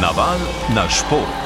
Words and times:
Naval 0.00 0.38
na 0.74 0.88
šport. 0.88 1.42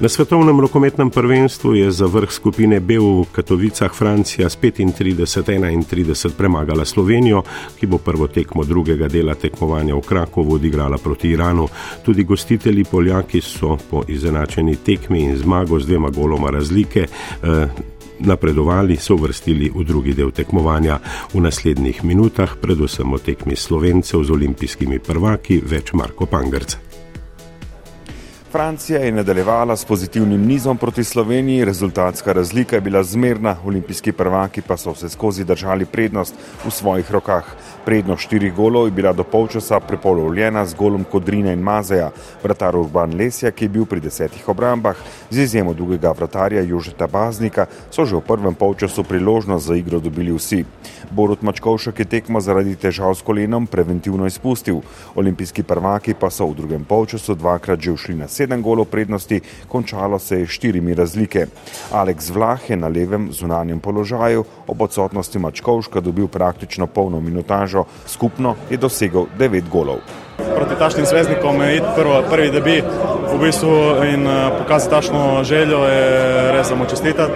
Na 0.00 0.08
svetovnem 0.08 0.60
rokometnem 0.60 1.10
prvenstvu 1.10 1.74
je 1.74 1.90
za 1.90 2.06
vrh 2.06 2.32
skupine 2.32 2.80
B 2.80 2.98
v 2.98 3.24
Katovicah 3.32 3.94
Francija 3.94 4.48
s 4.50 4.58
35-31 4.58 6.36
premagala 6.36 6.84
Slovenijo, 6.84 7.42
ki 7.80 7.86
bo 7.86 7.98
prvo 7.98 8.28
tekmo 8.28 8.64
drugega 8.64 9.08
dela 9.08 9.34
tekmovanja 9.34 9.94
v 9.96 10.00
Krakovu 10.00 10.54
odigrala 10.54 10.98
proti 10.98 11.30
Iranu. 11.30 11.68
Tudi 12.04 12.24
gostitelji 12.24 12.84
Poljaki 12.84 13.40
so 13.40 13.78
po 13.90 14.02
izenačeni 14.08 14.76
tekmi 14.76 15.22
in 15.24 15.36
zmago 15.36 15.80
z 15.80 15.86
dvema 15.86 16.10
goloma 16.10 16.50
razlike. 16.50 17.06
Eh, 17.06 17.66
Napredovali 18.22 18.96
so 18.96 19.16
vrstili 19.18 19.70
v 19.74 19.82
drugi 19.84 20.14
del 20.14 20.30
tekmovanja. 20.30 21.00
V 21.34 21.42
naslednjih 21.42 22.04
minutah, 22.06 22.54
predvsem 22.54 23.10
o 23.10 23.18
tekmi 23.18 23.58
slovencev 23.58 24.22
z 24.22 24.30
olimpijskimi 24.30 25.02
prvaki, 25.02 25.58
več 25.58 25.90
Marko 25.92 26.30
Pangrca. 26.30 26.91
Francija 28.52 29.00
je 29.00 29.12
nadaljevala 29.12 29.76
s 29.76 29.84
pozitivnim 29.84 30.46
nizom 30.46 30.78
proti 30.78 31.04
Sloveniji, 31.04 31.64
rezultatska 31.64 32.32
razlika 32.32 32.76
je 32.76 32.80
bila 32.80 33.02
zmerna, 33.02 33.56
olimpijski 33.64 34.12
prvaki 34.12 34.62
pa 34.62 34.76
so 34.76 34.92
vse 34.92 35.08
skozi 35.08 35.44
držali 35.44 35.86
prednost 35.86 36.34
v 36.64 36.70
svojih 36.70 37.10
rokah. 37.10 37.44
Prednost 37.84 38.22
štirih 38.22 38.54
golov 38.54 38.86
je 38.86 38.90
bila 38.90 39.12
do 39.12 39.24
polčasa 39.24 39.80
prepolovljena 39.80 40.66
z 40.66 40.74
golom 40.74 41.04
Kodrina 41.04 41.52
in 41.52 41.62
Mazeja, 41.62 42.10
vratar 42.42 42.76
Urban 42.76 43.16
Lesja, 43.16 43.50
ki 43.50 43.64
je 43.64 43.68
bil 43.68 43.86
pri 43.86 44.00
desetih 44.00 44.48
obrambah, 44.48 44.96
z 45.30 45.38
izjemo 45.38 45.72
drugega 45.74 46.12
vratarja 46.12 46.60
Jožeta 46.62 47.06
Baznika, 47.06 47.66
so 47.90 48.04
že 48.04 48.16
v 48.16 48.20
prvem 48.20 48.54
polčasu 48.54 49.04
priložnost 49.04 49.66
za 49.66 49.76
igro 49.76 50.00
dobili 50.00 50.32
vsi. 50.32 50.64
Borut 51.10 51.42
Mačkovšek 51.42 51.98
je 51.98 52.04
tekmo 52.04 52.40
zaradi 52.40 52.76
težav 52.76 53.14
s 53.14 53.22
kolenom 53.22 53.66
preventivno 53.66 54.26
izpustil, 54.26 54.84
olimpijski 55.14 55.62
prvaki 55.62 56.14
pa 56.14 56.30
so 56.30 56.46
v 56.46 56.54
drugem 56.54 56.84
polčasu 56.84 57.34
dvakrat 57.34 57.80
že 57.80 57.92
ušli 57.92 58.14
na 58.14 58.28
sedem 58.28 58.41
sedem 58.42 58.62
golov 58.62 58.90
prednosti, 58.90 59.40
končalo 59.68 60.18
se 60.18 60.40
je 60.40 60.46
štirimi 60.46 60.94
razlike. 60.94 61.46
Aleks 61.92 62.30
Vlah 62.34 62.70
je 62.70 62.76
na 62.76 62.88
levem 62.88 63.30
zunanjem 63.30 63.80
položaju, 63.80 64.44
ob 64.66 64.82
odsotnosti 64.82 65.38
Mačkovška 65.38 66.00
dobil 66.00 66.26
praktično 66.26 66.86
polno 66.86 67.20
minutažo, 67.20 67.84
skupno 68.06 68.56
je 68.70 68.76
dosegel 68.76 69.30
devet 69.38 69.68
golov. 69.70 70.02
Proti 70.38 70.74
tašnim 70.78 71.06
zvezdnikom 71.06 71.60
je 71.62 71.76
iti 71.76 71.86
prvo, 71.94 72.22
prvi 72.30 72.50
debi 72.50 72.82
v 73.32 73.38
bistvu 73.38 74.02
in 74.10 74.26
eh, 74.26 74.50
pokazati 74.58 74.90
tašno 74.90 75.44
željo 75.44 75.84
je 75.86 76.52
res 76.52 76.68
za 76.68 76.74
mu 76.74 76.84
čestitati. 76.90 77.32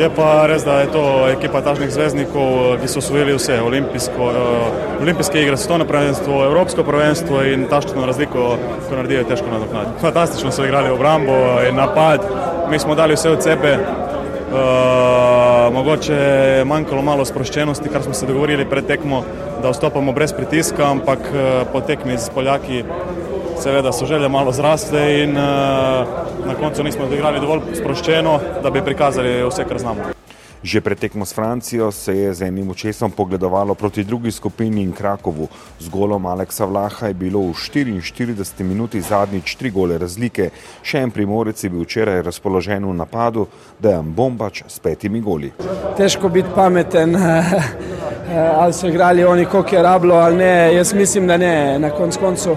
Je 0.00 0.08
pa 0.16 0.46
res, 0.48 0.62
da 0.64 0.78
je 0.80 0.86
to 0.94 1.02
ekipa 1.28 1.60
tažnih 1.60 1.90
zvezdnikov, 1.92 2.78
ki 2.80 2.88
so 2.88 3.02
osvojili 3.02 3.34
vse, 3.36 3.58
olimpijsko, 3.60 4.28
uh, 4.32 5.02
olimpijske 5.02 5.42
igre, 5.42 5.58
svetovno 5.60 5.84
prvenstvo, 5.84 6.38
evropsko 6.46 6.84
prvenstvo 6.88 7.42
in 7.44 7.66
taščno 7.68 8.06
razliko, 8.08 8.54
ko 8.88 8.96
naredijo, 8.96 9.20
je 9.20 9.28
težko 9.28 9.52
nadoknaditi. 9.52 10.00
Fantastično 10.00 10.52
so 10.56 10.64
igrali 10.64 10.94
obrambo 10.94 11.36
in 11.68 11.76
napad, 11.76 12.24
mi 12.70 12.78
smo 12.78 12.96
dali 12.96 13.18
vse 13.18 13.34
od 13.34 13.44
sebe. 13.44 13.74
Uh, 13.76 15.68
mogoče 15.74 16.14
je 16.14 16.64
manjkalo 16.64 17.02
malo 17.02 17.24
sproščenosti, 17.24 17.92
kar 17.92 18.02
smo 18.02 18.16
se 18.16 18.26
dogovorili 18.26 18.64
pred 18.70 18.86
tekmo, 18.88 19.20
da 19.62 19.70
vstopamo 19.70 20.16
brez 20.16 20.32
pritiska, 20.32 20.90
ampak 20.90 21.28
uh, 21.28 21.68
po 21.72 21.84
tekmi 21.84 22.16
z 22.18 22.32
Poljaki 22.34 22.84
seveda 23.60 23.92
so 23.92 24.06
želje 24.06 24.28
malo 24.28 24.52
zrasle 24.52 25.22
in 25.22 25.30
uh, 25.30 25.44
na 26.46 26.54
koncu 26.60 26.82
nismo 26.82 27.04
odigrali 27.04 27.40
dovolj 27.40 27.60
sproščeno, 27.74 28.40
da 28.62 28.70
bi 28.70 28.84
prikazali 28.84 29.42
vse, 29.48 29.64
kar 29.68 29.78
znamo. 29.78 30.12
Že 30.62 30.80
pred 30.80 30.98
tekmo 30.98 31.24
s 31.24 31.32
Francijo 31.32 31.92
se 31.92 32.16
je 32.16 32.34
z 32.34 32.42
enim 32.42 32.70
očesom 32.70 33.10
pogledovalo 33.10 33.74
proti 33.74 34.04
drugi 34.04 34.30
skupini 34.30 34.82
in 34.82 34.92
Krakovu. 34.92 35.48
Z 35.78 35.88
golom 35.88 36.26
Aleksa 36.26 36.64
Vlaha 36.64 37.06
je 37.06 37.14
bilo 37.14 37.40
v 37.40 37.56
44 37.56 38.64
minuti 38.64 39.00
zadnjič 39.00 39.54
tri 39.56 39.70
gole 39.70 39.98
razlike. 39.98 40.50
Še 40.82 41.00
en 41.00 41.10
primorec 41.10 41.64
je 41.64 41.70
bil 41.70 41.84
včeraj 41.84 42.22
razpoložen 42.22 42.84
v 42.84 42.92
napadu, 42.92 43.46
da 43.80 43.96
je 43.96 44.02
Bombač 44.02 44.62
s 44.68 44.78
petimi 44.78 45.20
goli. 45.20 45.52
Težko 45.96 46.28
biti 46.28 46.52
pameten, 46.54 47.16
ali 48.60 48.72
so 48.72 48.88
igrali 48.88 49.24
oni, 49.24 49.48
koliko 49.48 49.76
je 49.76 49.82
rablo 49.82 50.14
ali 50.14 50.36
ne. 50.36 50.74
Jaz 50.76 50.92
mislim, 50.92 51.26
da 51.26 51.36
ne. 51.36 51.78
Na 51.78 51.90
koncu 51.90 52.20
koncu 52.20 52.56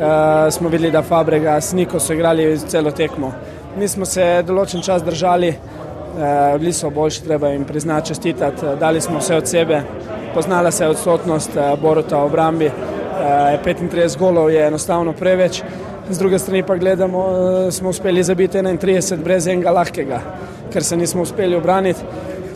uh, 0.00 0.52
smo 0.52 0.68
videli, 0.68 0.90
da 0.90 1.02
Fabrega 1.02 1.60
s 1.60 1.72
Niko 1.72 2.00
so 2.00 2.12
igrali 2.12 2.58
celo 2.58 2.90
tekmo. 2.90 3.32
Mi 3.78 3.88
smo 3.88 4.04
se 4.04 4.42
določen 4.46 4.82
čas 4.82 5.04
držali, 5.04 5.48
uh, 5.50 6.58
bili 6.58 6.72
so 6.72 6.90
boljši, 6.90 7.24
treba 7.24 7.52
jim 7.52 7.64
priznati, 7.64 8.08
čestitati, 8.08 8.76
dali 8.80 9.00
smo 9.00 9.18
vse 9.18 9.36
od 9.36 9.48
sebe, 9.48 9.82
poznala 10.34 10.70
se 10.70 10.84
je 10.84 10.90
odsotnost 10.90 11.56
uh, 11.56 11.78
Boruta 11.80 12.18
v 12.18 12.30
obrambi, 12.30 12.66
uh, 12.66 13.60
35 13.64 14.18
golov 14.18 14.50
je 14.50 14.66
enostavno 14.66 15.12
preveč, 15.12 15.62
z 16.10 16.18
druge 16.18 16.38
strani 16.38 16.62
pa 16.66 16.76
gledamo, 16.76 17.18
uh, 17.18 17.70
smo 17.72 17.88
uspeli 17.90 18.22
zabiti 18.22 18.58
31 18.58 19.22
brez 19.22 19.46
enega 19.46 19.70
lahkega, 19.70 20.20
ker 20.72 20.84
se 20.84 20.96
nismo 20.96 21.22
uspeli 21.22 21.56
obraniti. 21.56 22.00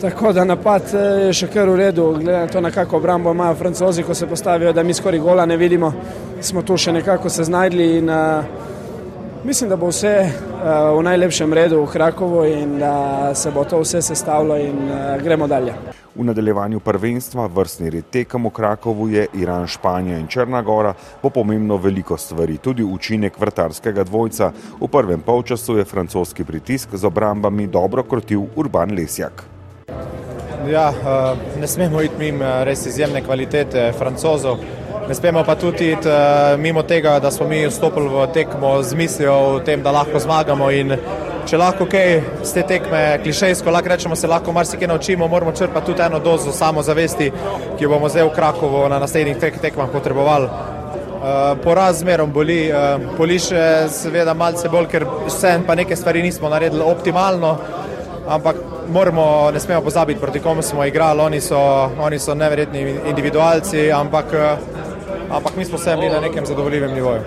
Tako 0.01 0.33
da 0.35 0.43
napad 0.43 0.91
je 0.91 1.33
še 1.33 1.47
kar 1.47 1.69
v 1.71 1.77
redu, 1.79 2.09
glede 2.19 2.41
na 2.43 2.47
to, 2.51 2.61
na 2.61 2.69
kako 2.71 2.97
obrambo 2.97 3.31
imajo 3.31 3.55
francozi, 3.55 4.03
ko 4.03 4.13
se 4.13 4.27
postavijo, 4.27 4.73
da 4.75 4.83
mi 4.83 4.93
skoraj 4.93 5.19
gola 5.23 5.45
ne 5.45 5.57
vidimo 5.57 5.93
smo 6.45 6.61
tu 6.61 6.77
še 6.77 6.93
nekako 6.93 7.29
se 7.29 7.43
znašli 7.43 7.97
in 7.97 8.09
uh, 8.09 8.45
mislim, 9.43 9.69
da 9.69 9.75
bo 9.75 9.89
vse 9.89 10.13
uh, 10.21 10.97
v 10.97 11.03
najlepšem 11.03 11.53
redu 11.53 11.81
v 11.81 11.91
Krakovu 11.91 12.45
in 12.45 12.77
da 12.79 13.33
se 13.35 13.51
bo 13.51 13.63
to 13.65 13.79
vse 13.81 14.01
sestavilo 14.01 14.57
in 14.57 14.77
uh, 14.89 15.15
gremo 15.23 15.47
dalje. 15.47 15.73
V 16.15 16.23
nadaljevanju 16.23 16.79
prvenstva 16.79 17.47
vrstni 17.51 17.89
red 17.89 18.05
tekem 18.11 18.45
v 18.45 18.51
Krakovu 18.55 19.09
je 19.09 19.25
Iran, 19.33 19.67
Španija 19.67 20.19
in 20.19 20.27
Črna 20.27 20.61
Gora, 20.61 20.93
bo 21.23 21.29
pomembno 21.29 21.77
veliko 21.77 22.17
stvari, 22.17 22.57
tudi 22.57 22.83
učinek 22.83 23.39
vrtarskega 23.39 24.03
dvojca. 24.03 24.51
V 24.79 24.87
prvem 24.87 25.21
polčasu 25.21 25.77
je 25.77 25.85
francoski 25.85 26.43
pritisk 26.43 26.95
z 26.95 27.05
obrambami 27.05 27.67
dobro 27.67 28.03
krotil 28.03 28.47
Urban 28.55 28.95
Lesjak. 28.95 29.43
Ja, 30.69 30.93
ne 31.59 31.67
smemo 31.67 32.01
iti 32.01 32.15
mimo 32.17 32.63
res 32.65 32.85
izjemne 32.85 33.21
kvalitete 33.21 33.91
francozov. 33.97 34.63
Ne 35.07 35.13
smemo 35.15 35.43
pa 35.43 35.55
tudi 35.55 35.91
iti 35.91 36.07
uh, 36.07 36.59
mimo 36.59 36.83
tega, 36.83 37.19
da 37.19 37.31
smo 37.31 37.47
mi 37.47 37.67
vstopili 37.67 38.09
v 38.09 38.27
tekmo 38.33 38.83
z 38.83 38.95
mislijo 38.95 39.33
o 39.33 39.59
tem, 39.59 39.83
da 39.83 39.91
lahko 39.91 40.19
zmagamo. 40.19 40.71
In 40.71 40.95
če 41.45 41.59
lahko 41.61 41.85
kaj 41.85 42.21
z 42.41 42.53
te 42.53 42.63
tekme 42.71 43.01
klišejsko, 43.23 43.69
lahko 43.69 43.91
rečemo, 43.93 44.15
se 44.15 44.27
lahko 44.27 44.51
marsikaj 44.51 44.87
naučimo, 44.87 45.27
moramo 45.27 45.51
črpati 45.51 45.85
tudi 45.85 46.01
eno 46.01 46.19
dozo 46.19 46.51
samozavesti, 46.51 47.31
ki 47.77 47.83
jo 47.85 47.89
bomo 47.89 48.09
zdaj 48.09 48.25
v 48.25 48.33
Krakovu 48.33 48.87
na 48.89 48.97
naslednjih 48.99 49.37
treh 49.37 49.59
tekmah 49.61 49.93
potrebovali. 49.93 50.49
Uh, 50.49 51.53
poraz 51.63 52.01
zmerom 52.01 52.33
boli, 52.33 52.71
uh, 52.73 52.97
boli 53.17 53.37
še 53.39 53.85
seveda 53.93 54.33
malce 54.33 54.69
bolj, 54.73 54.89
ker 54.89 55.05
vsem 55.27 55.67
pa 55.69 55.75
neke 55.77 55.95
stvari 55.95 56.23
nismo 56.25 56.49
naredili 56.49 56.81
optimalno, 56.81 57.57
ampak 58.25 58.57
moramo, 58.89 59.51
ne 59.53 59.61
smemo 59.61 59.85
pozabiti, 59.85 60.19
proti 60.21 60.41
komu 60.41 60.65
smo 60.65 60.85
igrali, 60.85 61.21
oni 61.21 61.41
so, 61.41 61.59
oni 62.01 62.19
so 62.19 62.33
neverjetni 62.33 62.87
individualci, 63.09 63.91
ampak 63.93 64.33
uh, 64.33 64.75
ampak 65.29 65.57
mi 65.57 65.65
smo 65.65 65.77
vsem 65.77 65.99
bili 65.99 66.11
na 66.11 66.19
nekem 66.19 66.45
zadovoljivem 66.45 66.93
nivoju. 66.93 67.21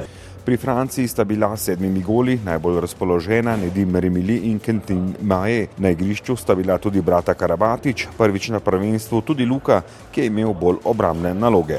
Pri 0.44 0.56
Franciji 0.56 1.08
sta 1.08 1.24
bila 1.24 1.56
sedmimi 1.56 2.00
goli 2.00 2.38
najbolj 2.44 2.80
razpoložena 2.80 3.56
Nedim 3.56 3.96
Remili 3.96 4.36
in 4.36 4.58
Kentin 4.58 5.14
Maje. 5.22 5.66
Na 5.76 5.90
igrišču 5.90 6.36
sta 6.36 6.54
bila 6.54 6.78
tudi 6.78 7.00
brata 7.00 7.34
Karabatič, 7.34 8.06
prvič 8.18 8.48
na 8.48 8.60
prvenstvu 8.60 9.20
tudi 9.20 9.44
Luka, 9.44 9.82
ki 10.12 10.20
je 10.20 10.26
imel 10.26 10.54
bolj 10.54 10.76
obramne 10.84 11.34
naloge. 11.34 11.78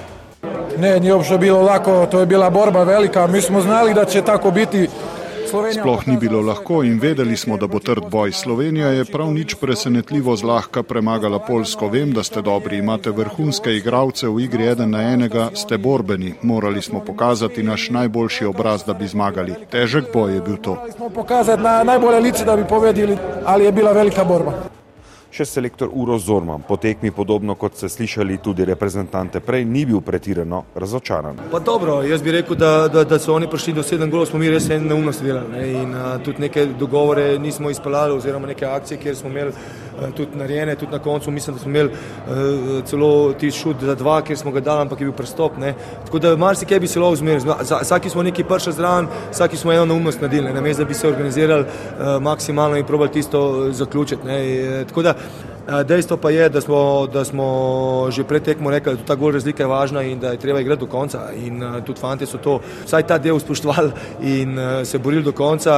Ne, 0.78 1.00
ni 1.00 1.12
obšlo 1.12 1.38
bilo 1.38 1.62
lako, 1.62 2.06
to 2.12 2.19
je 2.19 2.25
bila 2.25 2.50
borba 2.50 2.84
velika. 2.84 3.28
Mi 3.28 3.41
smo 3.41 3.62
znali, 3.62 3.94
da 3.94 4.06
će 4.06 4.22
tako 4.22 4.51
biti. 4.51 4.88
Sploh 5.50 6.08
ni 6.08 6.18
bilo 6.18 6.42
lahko 6.42 6.84
in 6.84 7.00
vedeli 7.00 7.38
smo, 7.38 7.58
da 7.58 7.68
bo 7.68 7.80
trd 7.80 8.10
boj. 8.12 8.32
Slovenija 8.32 8.88
je 8.88 9.06
prav 9.06 9.34
nič 9.34 9.56
presenetljivo 9.56 10.36
zlahka 10.36 10.84
premagala 10.84 11.40
Polsko. 11.40 11.88
Vem, 11.88 12.14
da 12.14 12.24
ste 12.24 12.42
dobri, 12.42 12.78
imate 12.78 13.10
vrhunske 13.10 13.74
igralce 13.75 14.28
v 14.28 14.46
igri 14.46 14.68
eden 14.68 14.92
na 14.92 15.01
enega, 15.13 15.50
ste 15.54 15.78
borbeni. 15.78 16.34
Morali 16.42 16.81
smo 16.81 17.00
pokazati 17.00 17.63
naš 17.63 17.90
najboljši 17.90 18.46
obraz, 18.46 18.84
da 18.86 18.94
bi 18.94 19.07
zmagali. 19.07 19.56
Težek 19.72 20.13
boj 20.13 20.34
je 20.34 20.42
bil 20.42 20.57
to. 20.57 20.75
Morali 20.75 20.92
smo 20.92 21.10
pokazati 21.10 21.63
na 21.63 21.84
najbolje 21.84 22.19
lice, 22.19 22.45
da 22.45 22.56
bi 22.56 22.63
povedali, 22.69 23.18
ali 23.45 23.66
je 23.66 23.72
bila 23.72 23.92
velika 23.92 24.24
borba 24.24 24.79
še 25.31 25.46
selektor 25.46 25.90
Uro 25.94 26.18
Zorman. 26.18 26.64
Po 26.68 26.78
tekmi, 26.78 27.12
podobno 27.12 27.56
kot 27.56 27.78
ste 27.78 27.90
slišali 27.90 28.40
tudi 28.44 28.66
reprezentante 28.66 29.40
prej, 29.40 29.66
ni 29.66 29.86
bil 29.86 30.02
pretirano 30.02 30.64
razočaran. 30.76 31.38
Pa 31.52 31.60
dobro, 31.60 32.02
jaz 32.04 32.22
bi 32.22 32.34
rekel, 32.34 32.58
da, 32.58 32.88
da, 32.88 33.04
da 33.04 33.20
so 33.20 33.36
oni 33.36 33.50
prišli 33.50 33.74
do 33.78 33.84
sedem 33.84 34.10
golov, 34.10 34.30
smo 34.30 34.40
mi 34.40 34.50
res 34.50 34.70
neumnosti 34.70 35.26
delali 35.26 35.54
ne? 35.54 35.68
in 35.84 35.94
a, 35.96 36.18
tudi 36.24 36.42
neke 36.42 36.66
dogovore 36.80 37.38
nismo 37.40 37.70
izpeljali 37.70 38.18
oziroma 38.18 38.48
neke 38.48 38.66
akcije, 38.66 39.00
kjer 39.00 39.16
smo 39.16 39.30
imeli 39.30 39.54
tudi 40.16 40.38
narejene, 40.38 40.75
tudi 40.75 40.92
na 40.92 41.00
koncu 41.00 41.31
mislim, 41.31 41.56
da 41.56 41.62
smo 41.62 41.69
imeli 41.69 41.92
celo 42.86 43.34
ti 43.34 43.51
šut 43.51 43.81
za 43.81 43.96
dva, 43.96 44.22
ker 44.22 44.38
smo 44.38 44.51
ga 44.51 44.60
dali, 44.60 44.81
ampak 44.81 45.01
je 45.01 45.06
bil 45.06 45.13
prestop. 45.13 45.57
Ne. 45.57 45.74
Tako 46.06 46.19
da 46.19 46.36
marsikaj 46.38 46.80
bi 46.80 46.88
se 46.88 47.00
lahko 47.00 47.16
zmerili. 47.16 47.54
Vsaki 47.81 48.10
smo 48.10 48.24
neki 48.24 48.44
prši 48.44 48.72
zraven, 48.72 49.07
vsaki 49.31 49.57
smo 49.57 49.74
eno 49.74 49.86
neumnost 49.86 50.22
naredili, 50.22 50.54
ne 50.54 50.74
da 50.74 50.86
bi 50.86 50.94
se 50.94 51.07
organizirali 51.07 51.66
maksimalno 52.22 52.78
in 52.78 52.86
probali 52.86 53.12
tisto 53.12 53.68
zaključiti. 53.72 54.28
Ne. 54.28 54.86
Tako 54.88 55.01
da 55.01 55.13
Dejstvo 55.86 56.18
pa 56.18 56.30
je, 56.30 56.50
da 56.50 56.62
smo, 56.62 57.07
da 57.13 57.25
smo 57.25 58.07
že 58.10 58.24
pred 58.24 58.44
tekmo 58.44 58.72
rekli, 58.72 58.95
da 58.98 59.04
ta 59.06 59.16
gol 59.16 59.31
razlika 59.31 59.63
je 59.63 59.68
važna 59.68 60.02
in 60.02 60.19
da 60.19 60.31
je 60.31 60.38
treba 60.38 60.60
igrati 60.60 60.80
do 60.80 60.88
konca. 60.88 61.30
In 61.36 61.62
tudi 61.86 62.00
fanti 62.00 62.25
so 62.25 62.38
to 62.38 62.60
vsaj 62.86 63.04
ta 63.04 63.18
del 63.18 63.40
spoštovali 63.40 63.92
in 64.22 64.57
se 64.86 64.98
borili 64.98 65.24
do 65.24 65.31
konca 65.31 65.75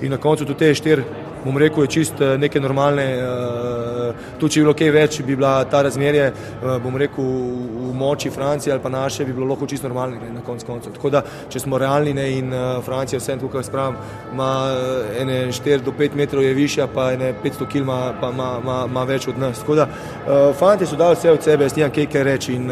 in 0.00 0.10
na 0.10 0.16
koncu 0.16 0.44
tudi 0.44 0.58
te 0.58 0.74
štiri 0.74 1.02
bom 1.46 1.58
rekel, 1.58 1.84
je 1.86 1.88
čist 1.88 2.20
eh, 2.20 2.34
neke 2.38 2.60
normalne, 2.60 3.04
eh, 3.14 4.24
tu 4.40 4.48
če 4.48 4.60
bi 4.60 4.64
bilo 4.64 4.74
kaj 4.76 4.90
več, 4.94 5.18
bi 5.22 5.36
bila 5.38 5.52
ta 5.70 5.82
razmerje, 5.86 6.26
eh, 6.32 6.66
bom 6.82 6.96
rekel, 6.98 7.24
v 7.86 7.92
moči 7.96 8.30
Francije 8.34 8.72
ali 8.74 8.82
pa 8.82 8.90
naše, 8.92 9.24
bi 9.24 9.32
bilo 9.36 9.46
lahko 9.46 9.68
čist 9.70 9.86
normalne 9.86 10.18
ne, 10.20 10.32
na 10.34 10.42
konc 10.44 10.64
koncu. 10.66 10.90
Tako 10.96 11.12
da, 11.14 11.22
če 11.52 11.62
smo 11.62 11.78
realni 11.78 12.12
ne, 12.16 12.26
in 12.38 12.52
Francija 12.84 13.20
vsem 13.20 13.38
tukaj 13.40 13.64
spravim, 13.64 13.96
ima 14.32 14.50
ene 15.20 15.36
4 15.54 15.84
do 15.86 15.94
5 15.96 16.16
metrov 16.18 16.44
je 16.44 16.52
višja, 16.54 16.88
pa 16.92 17.12
ene 17.14 17.32
500 17.44 17.68
kil 17.70 17.86
ima, 17.86 18.00
pa 18.20 18.30
ima, 18.34 18.48
ima, 18.62 18.76
ima 18.90 19.04
več 19.08 19.28
od 19.30 19.38
nas. 19.40 19.62
Tako 19.62 19.78
da, 19.78 19.86
fanti 20.58 20.86
so 20.86 20.98
dali 20.98 21.16
vse 21.16 21.32
od 21.32 21.46
sebe, 21.46 21.64
jaz 21.64 21.76
nimam 21.76 21.94
kaj 21.94 22.08
kaj 22.12 22.26
reči 22.26 22.56
in 22.58 22.70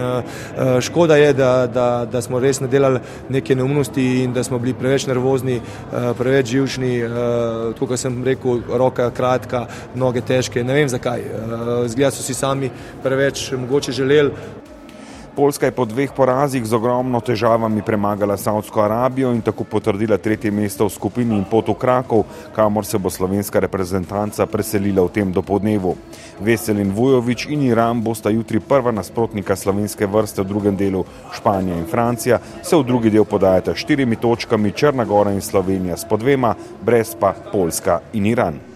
škoda 0.84 1.16
je, 1.20 1.32
da, 1.32 1.52
da, 1.66 1.88
da 2.10 2.22
smo 2.24 2.40
res 2.42 2.60
nadelali 2.60 3.00
neke 3.32 3.56
neumnosti 3.56 4.04
in 4.24 4.34
da 4.36 4.44
smo 4.44 4.58
bili 4.58 4.74
preveč 4.76 5.06
nervozni, 5.08 5.60
preveč 6.18 6.52
živčni, 6.52 6.92
tako 7.78 7.92
kot 7.94 8.02
sem 8.02 8.20
rekel, 8.26 8.63
roka 8.68 9.10
kratka, 9.10 9.66
noge 9.94 10.20
težke, 10.20 10.64
ne 10.64 10.74
vem 10.74 10.88
zakaj. 10.88 11.20
Eh, 11.20 11.88
zgleda 11.88 12.10
so 12.10 12.22
si 12.22 12.34
sami 12.34 12.70
preveč 13.02 13.50
mogoče 13.52 13.92
želeli. 13.92 14.30
Poljska 15.36 15.66
je 15.66 15.72
po 15.72 15.84
dveh 15.84 16.12
porazih 16.14 16.62
z 16.62 16.72
ogromno 16.72 17.18
težavami 17.20 17.82
premagala 17.82 18.36
Saudsko 18.36 18.84
Arabijo 18.84 19.32
in 19.34 19.40
tako 19.42 19.64
potrdila 19.64 20.14
tretje 20.18 20.50
mesto 20.50 20.86
v 20.86 20.92
skupini 20.94 21.34
in 21.34 21.42
pot 21.50 21.68
v 21.68 21.74
Krakov, 21.74 22.22
kamor 22.54 22.86
se 22.86 22.98
bo 22.98 23.10
slovenska 23.10 23.58
reprezentanca 23.60 24.46
preselila 24.46 25.02
v 25.02 25.10
tem 25.10 25.32
dopodnevu. 25.34 25.96
Veselin 26.38 26.92
Vujovič 26.94 27.46
in 27.50 27.66
Iran 27.66 28.02
bosta 28.02 28.30
jutri 28.30 28.60
prva 28.60 28.92
nasprotnika 28.94 29.56
slovenske 29.56 30.06
vrste 30.06 30.42
v 30.42 30.46
drugem 30.46 30.76
delu, 30.76 31.02
Španija 31.34 31.82
in 31.82 31.90
Francija 31.90 32.38
se 32.62 32.76
v 32.76 32.86
drugi 32.86 33.10
del 33.10 33.26
podajata 33.26 33.74
štirimi 33.74 34.16
točkami, 34.16 34.70
Črna 34.70 35.04
Gora 35.04 35.34
in 35.34 35.42
Slovenija 35.42 35.96
s 35.96 36.06
po 36.06 36.16
dvema, 36.16 36.54
brez 36.82 37.16
pa 37.18 37.34
Poljska 37.52 38.00
in 38.12 38.26
Iran. 38.30 38.73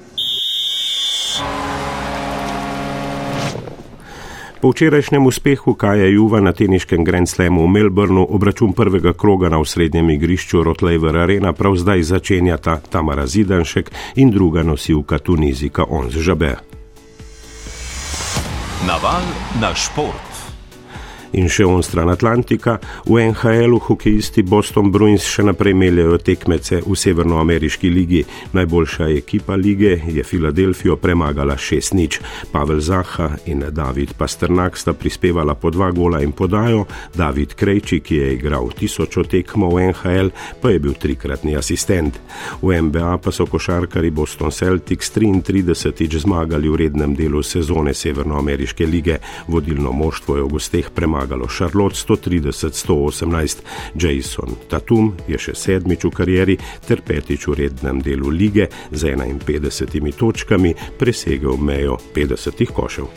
Po 4.60 4.70
včerajšnjem 4.74 5.26
uspehu 5.26 5.74
Kaja 5.74 6.06
Juva 6.10 6.40
na 6.40 6.52
teniškem 6.52 7.04
Grand 7.04 7.28
Slamu 7.28 7.62
v 7.62 7.68
Melbournu 7.68 8.26
obračun 8.30 8.72
prvega 8.72 9.12
kroga 9.12 9.48
na 9.48 9.58
osrednjem 9.58 10.10
igrišču 10.10 10.62
Rotlever 10.62 11.16
Arena 11.16 11.52
prav 11.52 11.76
zdaj 11.76 12.02
začenjata 12.02 12.80
Tamara 12.90 13.26
Zidanšek 13.26 13.90
in 14.16 14.30
druga 14.30 14.62
nosilka 14.62 15.18
Tunizika 15.18 15.84
Ons 15.84 16.14
Žabe. 16.14 16.56
Naval 18.86 19.22
na 19.60 19.74
šport 19.74 20.27
in 21.32 21.48
še 21.52 21.66
on 21.66 21.82
stran 21.84 22.08
Atlantika, 22.10 22.78
v 23.06 23.28
NHL-u 23.28 23.78
hokejisti 23.82 24.42
Boston 24.42 24.90
Bruins 24.92 25.26
še 25.28 25.44
naprej 25.48 25.74
meljajo 25.76 26.18
tekmece 26.24 26.80
v 26.86 26.96
Severnoameriški 26.96 27.90
ligi. 27.92 28.22
Najboljša 28.56 29.10
ekipa 29.16 29.56
lige 29.56 29.98
je 30.08 30.24
Filadelfijo 30.24 30.96
premagala 30.96 31.56
6-0. 31.56 32.22
Pavel 32.52 32.80
Zaha 32.80 33.30
in 33.46 33.64
David 33.70 34.14
Pasternak 34.18 34.76
sta 34.76 34.94
prispevala 34.96 35.54
po 35.54 35.70
dva 35.70 35.90
gola 35.92 36.22
in 36.24 36.32
podajo, 36.32 36.86
David 37.14 37.54
Krejči, 37.54 38.00
ki 38.00 38.16
je 38.22 38.32
igral 38.34 38.70
tisočo 38.72 39.24
tekmo 39.28 39.70
v 39.74 39.90
NHL, 39.92 40.32
pa 40.62 40.72
je 40.72 40.82
bil 40.82 40.96
trikratni 40.96 41.56
asistent. 41.56 42.18
V 42.62 42.74
NBA 42.82 43.18
pa 43.22 43.34
so 43.34 43.46
košarkari 43.46 44.10
Boston 44.10 44.50
Celtics 44.54 45.12
33-tič 45.14 46.22
zmagali 46.24 46.68
v 46.68 46.82
rednem 46.86 47.14
delu 47.18 47.42
sezone 47.42 47.94
Severnoameriške 47.94 48.86
lige. 48.86 49.18
Vodilno 49.48 49.92
moštvo 49.92 50.36
je 50.36 50.46
v 50.46 50.52
gosteh 50.56 50.90
premagalo 50.94 51.17
premagalo 51.18 51.46
Charlotte 51.46 51.96
130-118. 51.96 53.58
Jason 53.94 54.54
Tatum 54.68 55.14
je 55.26 55.38
še 55.38 55.54
sedmič 55.54 56.06
v 56.06 56.10
karieri 56.14 56.56
ter 56.86 57.02
petič 57.02 57.48
v 57.50 57.66
rednem 57.66 57.98
delu 57.98 58.30
lige 58.30 58.70
z 58.94 59.18
51 59.18 60.14
točkami 60.14 60.74
presegel 60.98 61.58
mejo 61.58 61.98
50 62.14 62.70
košev. 62.70 63.06